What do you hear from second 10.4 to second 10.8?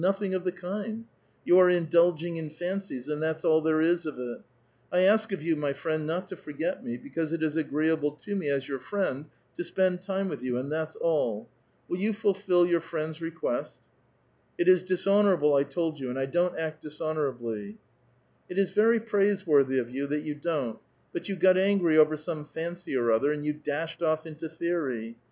you, and